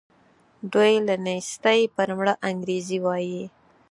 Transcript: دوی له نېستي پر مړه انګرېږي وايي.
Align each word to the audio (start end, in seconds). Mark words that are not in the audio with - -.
دوی 0.73 0.93
له 1.07 1.15
نېستي 1.25 1.81
پر 1.95 2.07
مړه 2.17 2.33
انګرېږي 2.47 2.99
وايي. 3.05 3.43